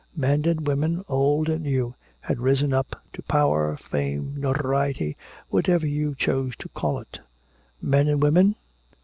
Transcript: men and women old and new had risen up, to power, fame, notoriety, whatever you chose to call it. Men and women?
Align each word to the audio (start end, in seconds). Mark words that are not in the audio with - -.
men 0.15 0.43
and 0.45 0.65
women 0.65 1.05
old 1.07 1.47
and 1.47 1.61
new 1.61 1.93
had 2.21 2.39
risen 2.39 2.73
up, 2.73 2.95
to 3.13 3.21
power, 3.21 3.77
fame, 3.77 4.33
notoriety, 4.35 5.15
whatever 5.49 5.85
you 5.85 6.15
chose 6.15 6.55
to 6.55 6.67
call 6.69 6.97
it. 6.97 7.19
Men 7.83 8.07
and 8.07 8.19
women? 8.19 8.55